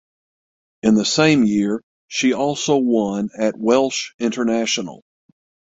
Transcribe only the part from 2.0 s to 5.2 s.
she also won at Welsh International.